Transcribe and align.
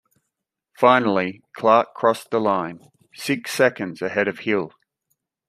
Finally, 0.75 1.43
Clark 1.53 1.93
crossed 1.93 2.31
the 2.31 2.39
line, 2.41 2.89
six 3.13 3.51
seconds 3.53 4.01
ahead 4.01 4.27
of 4.27 4.39
Hill. 4.39 4.71